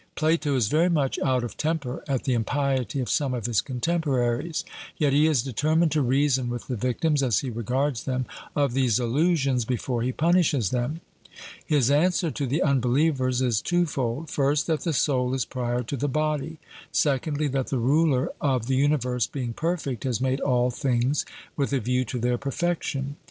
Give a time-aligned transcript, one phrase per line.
[0.15, 4.65] Plato is very much out of temper at the impiety of some of his contemporaries;
[4.97, 8.25] yet he is determined to reason with the victims, as he regards them,
[8.55, 11.01] of these illusions before he punishes them.
[11.67, 16.07] His answer to the unbelievers is twofold: first, that the soul is prior to the
[16.09, 16.57] body;
[16.91, 21.79] secondly, that the ruler of the universe being perfect has made all things with a
[21.79, 23.17] view to their perfection.